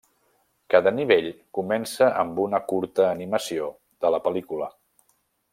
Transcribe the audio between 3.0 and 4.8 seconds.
animació de la pel·lícula.